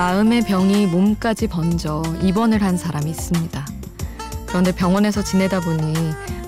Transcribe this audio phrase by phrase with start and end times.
[0.00, 3.66] 마음의 병이 몸까지 번져 입원을 한 사람이 있습니다.
[4.46, 5.92] 그런데 병원에서 지내다 보니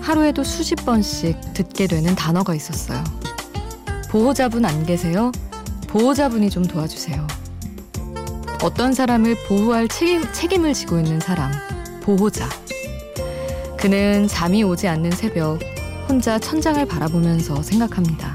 [0.00, 3.04] 하루에도 수십 번씩 듣게 되는 단어가 있었어요.
[4.08, 5.30] 보호자분 안 계세요?
[5.86, 7.26] 보호자분이 좀 도와주세요.
[8.62, 11.52] 어떤 사람을 보호할 책임, 책임을 지고 있는 사람,
[12.02, 12.48] 보호자.
[13.78, 15.60] 그는 잠이 오지 않는 새벽,
[16.08, 18.34] 혼자 천장을 바라보면서 생각합니다.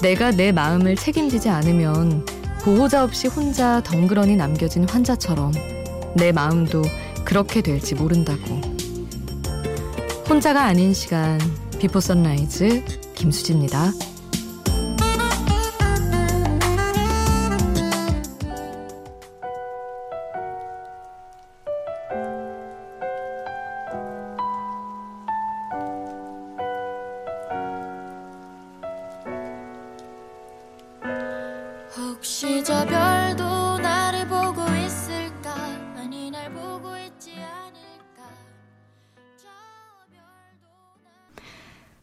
[0.00, 2.24] 내가 내 마음을 책임지지 않으면
[2.66, 5.52] 보호자 없이 혼자 덩그러니 남겨진 환자처럼
[6.16, 6.82] 내 마음도
[7.24, 8.60] 그렇게 될지 모른다고.
[10.28, 11.38] 혼자가 아닌 시간
[11.78, 13.92] Before Sunrise 김수지입니다.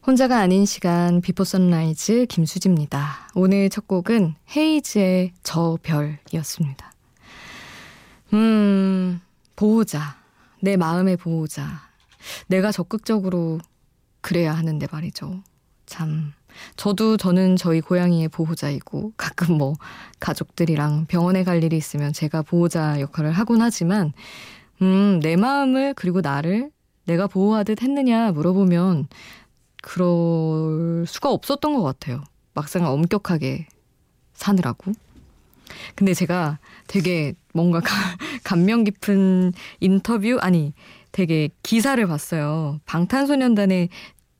[0.06, 3.30] 혼자가 아닌 시간 Before Sunrise 김수지입니다.
[3.34, 6.92] 오늘 첫 곡은 헤이즈의 저 별이었습니다.
[8.34, 9.22] 음,
[9.56, 10.18] 보호자.
[10.60, 11.88] 내 마음의 보호자.
[12.48, 13.58] 내가 적극적으로
[14.20, 15.42] 그래야 하는데 말이죠.
[15.86, 16.34] 참
[16.76, 19.72] 저도 저는 저희 고양이의 보호자이고 가끔 뭐
[20.20, 24.12] 가족들이랑 병원에 갈 일이 있으면 제가 보호자 역할을 하곤 하지만
[24.82, 26.70] 음, 내 마음을 그리고 나를
[27.06, 29.08] 내가 보호하듯 했느냐 물어보면
[29.84, 32.24] 그럴 수가 없었던 것 같아요.
[32.54, 33.66] 막상 엄격하게
[34.32, 34.92] 사느라고.
[35.94, 37.82] 근데 제가 되게 뭔가
[38.44, 40.72] 감명 깊은 인터뷰 아니
[41.12, 42.80] 되게 기사를 봤어요.
[42.86, 43.90] 방탄소년단의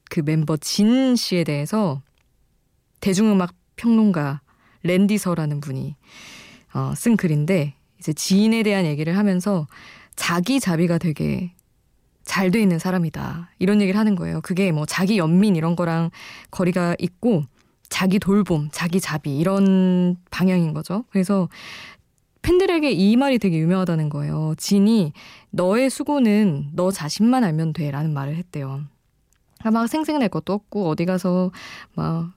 [0.09, 2.01] 그 멤버 진 씨에 대해서
[3.01, 4.41] 대중음악 평론가
[4.83, 5.95] 랜디서라는 분이
[6.73, 9.67] 어, 쓴 글인데 이제 지인에 대한 얘기를 하면서
[10.17, 11.53] 자기 자비가 되게
[12.35, 13.51] 잘 돼 있는 사람이다.
[13.61, 14.41] 이런 얘기를 하는 거예요.
[14.41, 16.11] 그게 뭐 자기 연민 이런 거랑
[16.51, 17.45] 거리가 있고
[17.89, 21.05] 자기 돌봄, 자기 자비 이런 방향인 거죠.
[21.11, 21.49] 그래서
[22.43, 24.55] 팬들에게 이 말이 되게 유명하다는 거예요.
[24.59, 25.13] 진이
[25.51, 28.81] 너의 수고는 너 자신만 알면 돼 라는 말을 했대요.
[29.73, 31.53] 막 생색낼 것도 없고 어디 가서
[31.95, 32.33] 막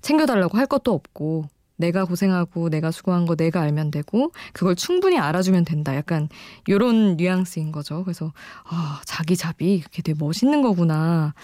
[0.00, 5.64] 챙겨달라고 할 것도 없고 내가 고생하고 내가 수고한 거 내가 알면 되고 그걸 충분히 알아주면
[5.64, 5.94] 된다.
[5.96, 6.28] 약간
[6.68, 8.04] 요런 뉘앙스인 거죠.
[8.04, 8.32] 그래서
[8.64, 11.34] 아, 자기 자비 그게 되게 멋있는 거구나.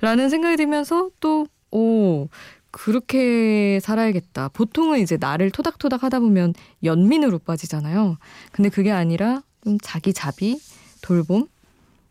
[0.00, 2.28] 라는 생각이 들면서 또 오,
[2.70, 4.48] 그렇게 살아야겠다.
[4.48, 8.18] 보통은 이제 나를 토닥토닥 하다 보면 연민으로 빠지잖아요.
[8.52, 10.60] 근데 그게 아니라 좀 자기 자비,
[11.02, 11.46] 돌봄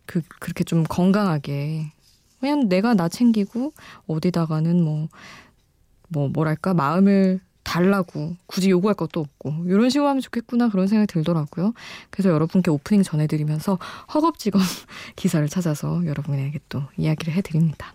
[0.05, 1.91] 그 그렇게 좀 건강하게
[2.39, 3.73] 그냥 내가 나 챙기고
[4.07, 11.11] 어디다가는 뭐뭐 뭐랄까 마음을 달라고 굳이 요구할 것도 없고 이런 식으로 하면 좋겠구나 그런 생각이
[11.11, 11.73] 들더라고요.
[12.09, 13.77] 그래서 여러분께 오프닝 전해드리면서
[14.13, 14.61] 허겁지겁
[15.17, 17.93] 기사를 찾아서 여러분에게 또 이야기를 해드립니다.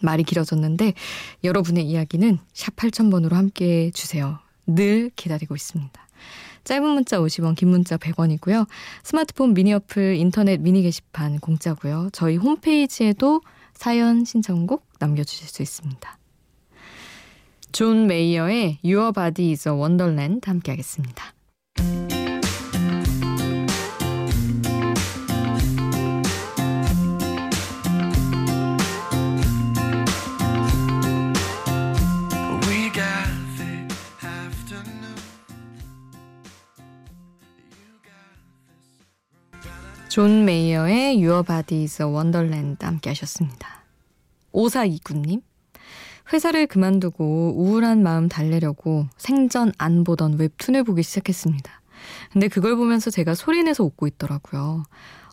[0.00, 0.94] 말이 길어졌는데
[1.44, 4.38] 여러분의 이야기는 샵 8000번으로 함께 주세요.
[4.66, 5.92] 늘 기다리고 있습니다.
[6.64, 8.66] 짧은 문자 50원, 긴 문자 100원이고요.
[9.02, 12.08] 스마트폰 미니 어플, 인터넷 미니 게시판 공짜고요.
[12.12, 13.42] 저희 홈페이지에도
[13.74, 16.21] 사연 신청곡 남겨주실 수 있습니다.
[17.72, 21.32] 존 메이어의 Your Body is a Wonderland 함께 하겠습니다.
[40.10, 43.82] 존 메이어의 Your Body is a Wonderland 함께 하셨습니다.
[44.52, 45.40] 5429님
[46.32, 51.82] 회사를 그만두고 우울한 마음 달래려고 생전 안 보던 웹툰을 보기 시작했습니다.
[52.32, 54.84] 근데 그걸 보면서 제가 소리내서 웃고 있더라고요.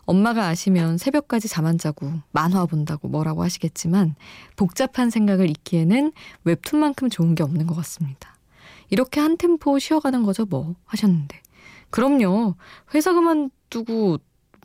[0.04, 4.16] 엄마가 아시면 새벽까지 잠 안 자고 만화 본다고 뭐라고 하시겠지만
[4.56, 6.12] 복잡한 생각을 잊기에는
[6.44, 8.34] 웹툰만큼 좋은 게 없는 것 같습니다.
[8.90, 11.40] 이렇게 한 템포 쉬어가는 거죠 뭐 하셨는데.
[11.90, 12.56] 그럼요.
[12.94, 14.18] 회사 그만두고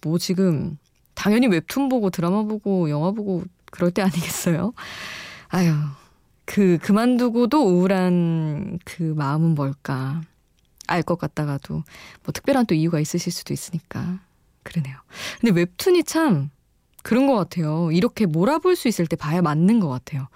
[0.04, 0.78] 뭐 지금
[1.14, 4.74] 당연히 웹툰 보고 드라마 보고 영화 보고 그럴 때 아니겠어요?
[5.50, 5.74] 아유
[6.46, 10.22] 그 그만두고도 우울한 그 마음은 뭘까
[10.88, 14.20] 알 것 같다가도 뭐 특별한 또 이유가 있으실 수도 있으니까
[14.64, 14.96] 그러네요.
[15.42, 16.50] 근데 웹툰이 참
[17.04, 17.92] 그런 것 같아요.
[17.92, 20.28] 이렇게 몰아볼 수 있을 때 봐야 맞는 것 같아요.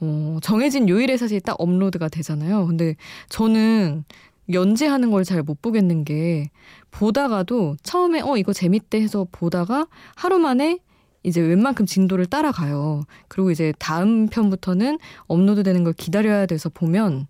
[0.00, 2.66] 어, 정해진 요일에 사실 딱 업로드가 되잖아요.
[2.66, 2.96] 근데
[3.28, 4.04] 저는
[4.52, 6.50] 연재하는 걸 잘 못 보겠는 게
[6.90, 9.86] 보다가도 처음에 어 이거 재밌대 해서 보다가
[10.16, 10.78] 하루 만에
[11.22, 13.02] 이제 웬만큼 진도를 따라가요.
[13.28, 17.26] 그리고 이제 다음 편부터는 업로드 되는 걸 기다려야 돼서 보면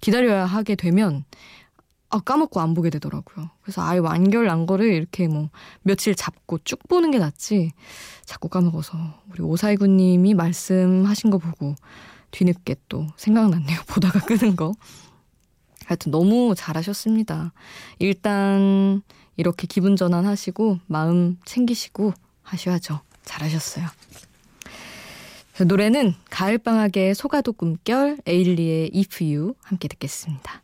[0.00, 1.24] 기다려야 하게 되면
[2.10, 3.50] 아, 까먹고 안 보게 되더라고요.
[3.62, 5.50] 그래서 아예 완결 난 거를 이렇게 뭐
[5.82, 7.72] 며칠 잡고 쭉 보는 게 낫지
[8.24, 8.96] 자꾸 까먹어서
[9.30, 11.74] 우리 오사이구님이 말씀하신 거 보고
[12.30, 13.80] 뒤늦게 또 생각났네요.
[13.88, 14.74] 보다가 끄는 거.
[15.86, 17.52] 하여튼 너무 잘하셨습니다.
[17.98, 19.02] 일단
[19.36, 22.12] 이렇게 기분 전환하시고 마음 챙기시고
[22.42, 23.00] 하셔야죠.
[23.24, 23.86] 잘하셨어요.
[25.66, 30.63] 노래는 가을방학의 소가도 꿈결 에일리의 If You 함께 듣겠습니다.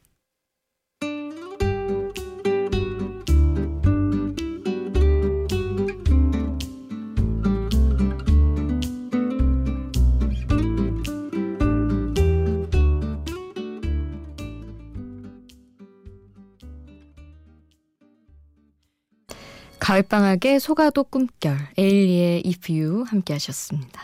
[19.91, 24.01] 가을방학의 소가도 꿈결, 에일리의 If You 함께 하셨습니다.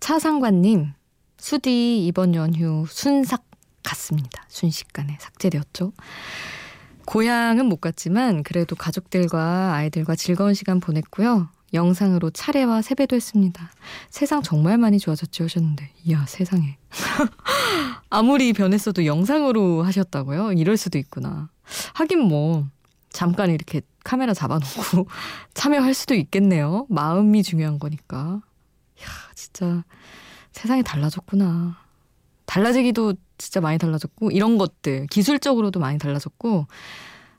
[0.00, 0.92] 차상관님,
[1.38, 3.44] 수디 이번 연휴 순삭
[3.84, 4.44] 갔습니다.
[4.48, 5.92] 순식간에 삭제되었죠.
[7.04, 11.48] 고향은 못 갔지만 그래도 가족들과 아이들과 즐거운 시간 보냈고요.
[11.72, 13.70] 영상으로 차례와 세배도 했습니다.
[14.10, 16.76] 세상 정말 많이 좋아졌죠 하셨는데 이야 세상에
[18.10, 20.54] 아무리 변했어도 영상으로 하셨다고요?
[20.54, 21.50] 이럴 수도 있구나.
[21.92, 22.66] 하긴 뭐
[23.10, 25.08] 잠깐 이렇게 카메라 잡아놓고
[25.54, 26.86] 참여할 수도 있겠네요.
[26.88, 28.42] 마음이 중요한 거니까.
[29.02, 29.82] 야, 진짜
[30.52, 31.76] 세상이 달라졌구나.
[32.46, 36.66] 달라지기도 진짜 많이 달라졌고, 이런 것들, 기술적으로도 많이 달라졌고,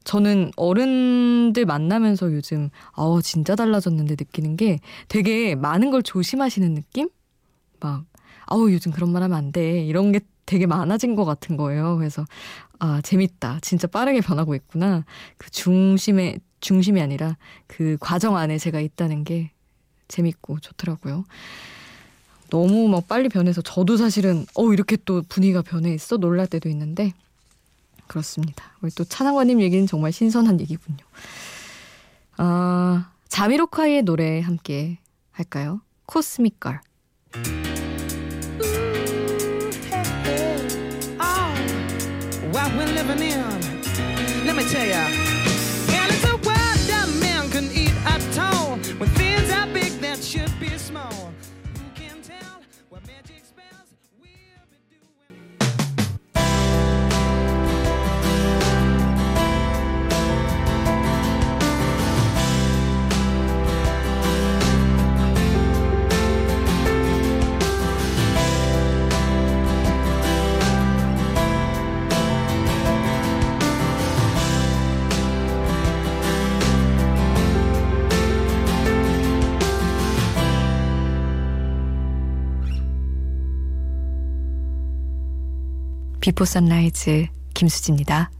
[0.03, 7.09] 저는 어른들 만나면서 요즘, 아 진짜 달라졌는데 느끼는 게 되게 많은 걸 조심하시는 느낌?
[7.79, 8.05] 막,
[8.47, 9.83] 아우, 요즘 그런 말 하면 안 돼.
[9.83, 11.97] 이런 게 되게 많아진 것 같은 거예요.
[11.97, 12.25] 그래서,
[12.79, 13.59] 아, 재밌다.
[13.61, 15.05] 진짜 빠르게 변하고 있구나.
[15.37, 19.51] 그 중심에, 중심이 아니라 그 과정 안에 제가 있다는 게
[20.07, 21.23] 재밌고 좋더라고요.
[22.49, 27.13] 너무 막 빨리 변해서 저도 사실은 어 이렇게 또 분위기가 변해 있어 놀랄 때도 있는데
[28.07, 28.71] 그렇습니다.
[28.81, 31.05] 우리 또 차상관님 얘기는 정말 신선한 얘기군요.
[32.37, 34.97] 아 자미로카이의 노래 함께
[35.33, 35.81] 할까요?
[36.07, 36.81] 코스믹 걸.
[44.45, 45.54] Let me tell ya.
[86.25, 88.31] Before Sunrise 김수지입니다.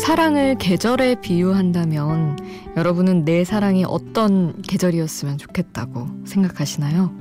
[0.00, 2.38] 사랑을 계절에 비유한다면
[2.76, 7.12] 여러분은 내 사랑이 어떤 계절이었으면 좋겠다고 생각하시나요?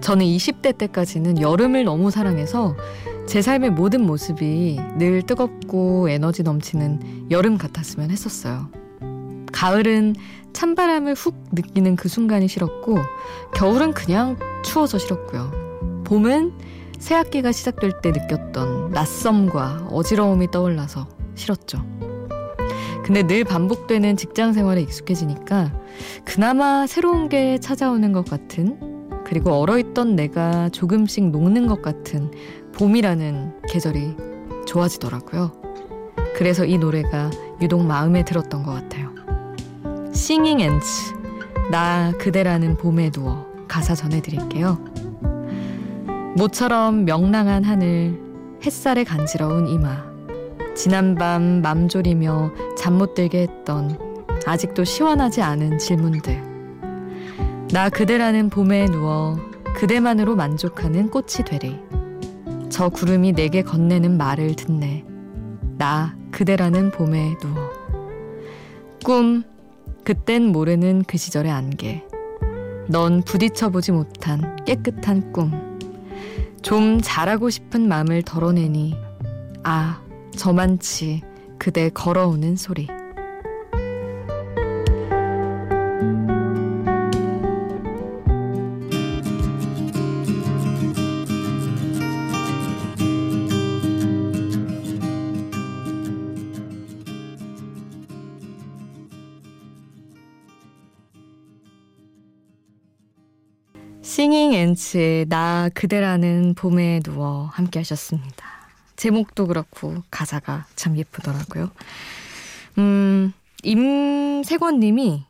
[0.00, 2.76] 저는 20대 때까지는 여름을 너무 사랑해서
[3.28, 8.70] 제 삶의 모든 모습이 늘 뜨겁고 에너지 넘치는 여름 같았으면 했었어요.
[9.52, 10.14] 가을은
[10.54, 12.96] 찬바람을 훅 느끼는 그 순간이 싫었고,
[13.54, 16.04] 겨울은 그냥 추워서 싫었고요.
[16.06, 16.54] 봄은
[16.98, 21.84] 새 학기가 시작될 때 느꼈던 낯섦과 어지러움이 떠올라서 싫었죠.
[23.04, 25.78] 근데 늘 반복되는 직장 생활에 익숙해지니까
[26.24, 28.88] 그나마 새로운 게 찾아오는 것 같은
[29.28, 32.30] 그리고 얼어있던 내가 조금씩 녹는 것 같은
[32.78, 34.16] 봄이라는 계절이
[34.66, 35.50] 좋아지더라고요.
[36.36, 37.30] 그래서 이 노래가
[37.60, 39.10] 유독 마음에 들었던 것 같아요.
[40.14, 41.14] Singing Ants,
[41.72, 44.78] 나 그대라는 봄에 누워 가사 전해드릴게요.
[46.36, 48.20] 모처럼 명랑한 하늘,
[48.64, 50.04] 햇살에 간지러운 이마,
[50.76, 53.98] 지난밤 맘졸이며 잠 못 들게 했던
[54.46, 56.42] 아직도 시원하지 않은 질문들.
[57.72, 59.36] 나 그대라는 봄에 누워
[59.74, 61.87] 그대만으로 만족하는 꽃이 되리.
[62.68, 65.04] 저 구름이 내게 건네는 말을 듣네.
[65.78, 67.70] 나 그대라는 봄에 누워.
[69.04, 69.42] 꿈,
[70.04, 72.04] 그땐 모르는 그 시절의 안개.
[72.88, 75.52] 넌 부딪혀보지 못한 깨끗한 꿈.
[76.62, 78.96] 좀 잘하고 싶은 마음을 덜어내니,
[79.62, 80.02] 아,
[80.36, 81.22] 저만치
[81.58, 82.88] 그대 걸어오는 소리.
[104.08, 108.46] 싱잉 앤츠의 나 그대라는 봄에 누워 함께 하셨습니다.
[108.96, 111.70] 제목도 그렇고 가사가 참 예쁘더라고요.
[112.78, 113.34] 음,
[113.64, 115.26] 임세권 님이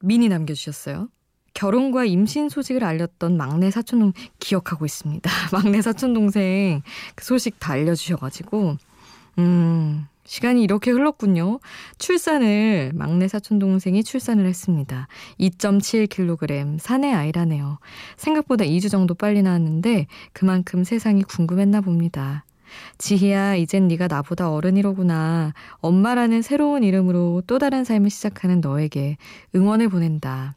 [0.00, 1.08] 미니 남겨주셨어요.
[1.54, 5.30] 결혼과 임신 소식을 알렸던 막내 사촌동 기억하고 있습니다.
[5.50, 6.82] 막내 사촌 동생
[7.14, 8.76] 그 소식 다 알려주셔가지고
[9.38, 11.60] 음 시간이 이렇게 흘렀군요.
[11.98, 15.08] 출산을 막내 사촌 동생이 출산을 했습니다.
[15.40, 17.78] 2.7kg 사내 아이라네요.
[18.16, 22.44] 생각보다 2주 정도 빨리 나왔는데 그만큼 세상이 궁금했나 봅니다.
[22.98, 25.54] 지희야, 이젠 네가 나보다 어른이로구나.
[25.78, 29.16] 엄마라는 새로운 이름으로 또 다른 삶을 시작하는 너에게
[29.54, 30.56] 응원을 보낸다.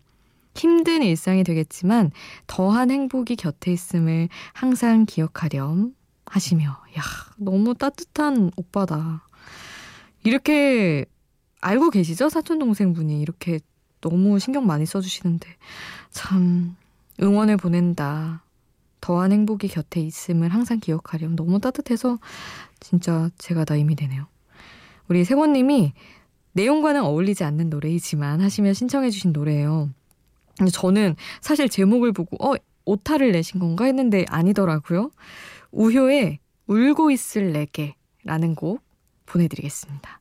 [0.55, 2.11] 힘든 일상이 되겠지만
[2.47, 5.93] 더한 행복이 곁에 있음을 항상 기억하렴
[6.25, 6.65] 하시며
[6.97, 7.01] 야
[7.37, 9.28] 너무 따뜻한 오빠다.
[10.23, 11.05] 이렇게
[11.61, 12.29] 알고 계시죠?
[12.29, 13.59] 사촌 동생분이 이렇게
[14.01, 15.47] 너무 신경 많이 써주시는데
[16.11, 16.75] 참
[17.21, 18.43] 응원을 보낸다.
[19.01, 21.35] 더한 행복이 곁에 있음을 항상 기억하렴.
[21.35, 22.19] 너무 따뜻해서
[22.79, 24.27] 진짜 제가 다 힘이 되네요.
[25.07, 25.93] 우리 세권님이
[26.53, 29.89] 내용과는 어울리지 않는 노래이지만 하시며 신청해주신 노래예요.
[30.73, 35.11] 저는 사실 제목을 보고 어 오타를 내신 건가 했는데 아니더라고요.
[35.71, 38.81] 우효의 울고 있을 내게라는 곡
[39.29, 40.19] 보내드리겠습니다.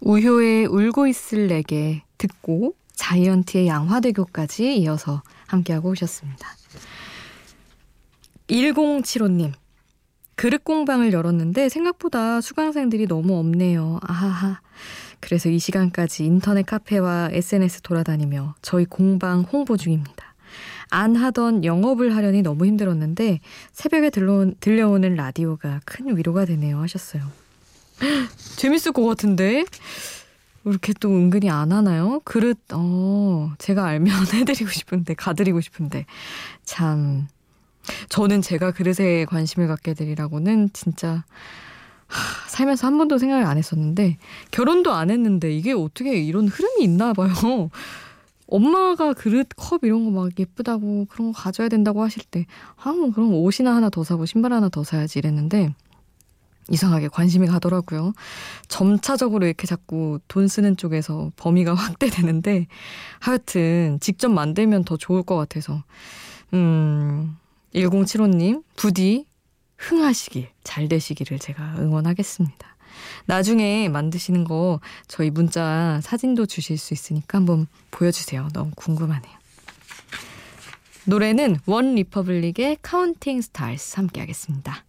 [0.00, 6.48] 우효의 울고 있을 내게 듣고 자이언티의 양화대교까지 이어서 함께하고 오셨습니다.
[8.48, 9.59] 1075님.
[10.40, 14.00] 그릇 공방을 열었는데 생각보다 수강생들이 너무 없네요.
[14.00, 14.60] 아하하.
[15.20, 20.34] 그래서 이 시간까지 인터넷 카페와 SNS 돌아다니며 저희 공방 홍보 중입니다.
[20.88, 23.40] 안 하던 영업을 하려니 너무 힘들었는데
[23.72, 27.22] 새벽에 들러, 들려오는 라디오가 큰 위로가 되네요 하셨어요.
[28.56, 29.66] 재밌을 것 같은데?
[30.64, 32.22] 이렇게 또 은근히 안 하나요?
[32.24, 36.06] 그릇, 어, 제가 알면 해드리고 싶은데, 가드리고 싶은데.
[36.64, 37.28] 참,
[38.08, 41.24] 저는 제가 그릇에 관심을 갖게 되리라고는 진짜
[42.06, 44.18] 하, 살면서 한 번도 생각을 안 했었는데
[44.50, 47.30] 결혼도 안 했는데 이게 어떻게 이런 흐름이 있나 봐요.
[48.48, 52.46] 엄마가 그릇, 컵 이런 거 막 예쁘다고 그런 거 가져야 된다고 하실 때
[52.82, 55.72] 아, 뭐 그럼 옷이나 하나 더 사고 신발 하나 더 사야지 이랬는데
[56.68, 58.12] 이상하게 관심이 가더라고요.
[58.68, 62.66] 점차적으로 이렇게 자꾸 돈 쓰는 쪽에서 범위가 확대되는데
[63.20, 65.82] 하여튼 직접 만들면 더 좋을 것 같아서
[66.54, 67.36] 음
[67.74, 69.26] 1075님, 부디
[69.76, 72.76] 흥하시길, 잘 되시기를 제가 응원하겠습니다.
[73.26, 78.48] 나중에 만드시는 거 저희 문자 사진도 주실 수 있으니까 한번 보여주세요.
[78.52, 79.40] 너무 궁금하네요.
[81.04, 84.84] 노래는 OneRepublic의 Counting Stars 함께 하겠습니다.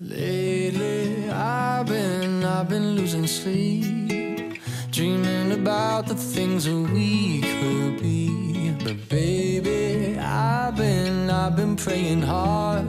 [0.00, 4.60] Lately I've been, I've been losing sleep
[4.92, 9.87] Dreaming about the things that we could be But baby
[10.28, 12.84] I've been I've been praying hard.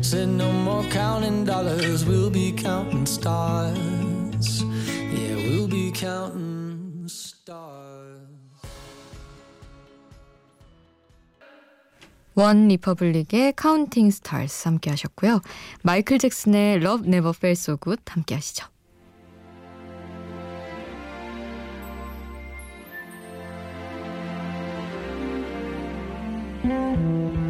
[0.00, 4.62] Said no more counting dollars, we'll be counting stars.
[4.62, 8.20] Yeah, we'll be counting stars.
[12.36, 15.40] 원 리퍼블릭의 카운팅 스타즈 함께 하셨고요.
[15.82, 18.73] 마이클 잭슨의 Love Never Felt So Good 함께 하시죠.
[26.64, 27.43] Música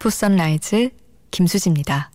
[0.00, 0.88] Before Sunrise
[1.30, 2.10] 김수지입니다.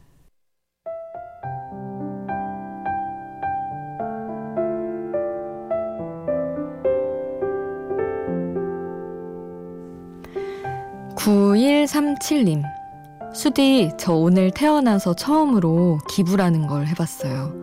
[11.16, 12.64] (9137님)
[13.36, 17.54] 수디 저 오늘 태어나서 처음으로 기부라는 걸 해봤어요.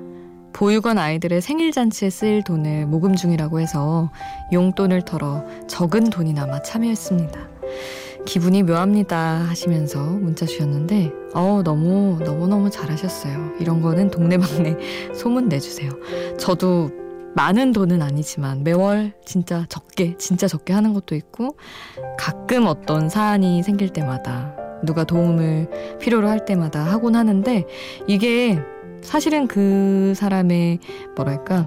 [0.53, 4.09] 보육원 아이들의 생일잔치에 쓰일 돈을 모금 중이라고 해서
[4.53, 7.41] 용돈을 털어 적은 돈이나마 참여했습니다.
[8.25, 13.55] 기분이 묘합니다 하시면서 문자 주셨는데 어 너무 너무 너무 잘하셨어요.
[13.61, 14.77] 이런 거는 동네방네
[15.15, 15.91] 소문 내주세요.
[16.39, 16.91] 저도
[17.35, 21.57] 많은 돈은 아니지만 매월 진짜 적게 진짜 적게 하는 것도 있고
[22.19, 27.65] 가끔 어떤 사안이 생길 때마다 누가 도움을 필요로 할 때마다 하곤 하는데
[28.07, 28.59] 이게
[29.03, 30.79] 사실은 그 사람의
[31.17, 31.67] 뭐랄까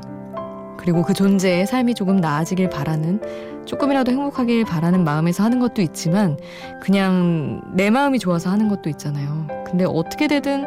[0.77, 3.22] 그리고 그 존재의 삶이 조금 나아지길 바라는
[3.65, 6.38] 조금이라도 행복하길 바라는 마음에서 하는 것도 있지만
[6.82, 9.48] 그냥 내 마음이 좋아서 하는 것도 있잖아요.
[9.65, 10.65] 근데 어떻게 되든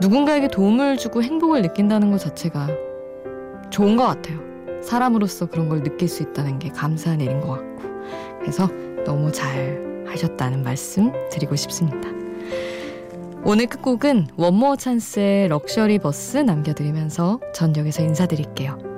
[0.00, 2.68] 누군가에게 도움을 주고 행복을 느낀다는 것 자체가
[3.70, 4.38] 좋은 것 같아요.
[4.82, 7.82] 사람으로서 그런 걸 느낄 수 있다는 게 감사한 일인 것 같고.
[8.40, 8.68] 그래서
[9.04, 12.08] 너무 잘 하셨다는 말씀 드리고 싶습니다.
[13.44, 18.97] 오늘 끝곡은 원모어 찬스의 럭셔리 버스 남겨드리면서 전역에서 인사드릴게요.